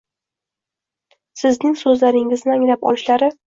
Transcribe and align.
Sizning 1.43 1.77
so‘zlaringizni 1.83 2.55
anglab 2.57 2.91
olishlari 2.93 3.33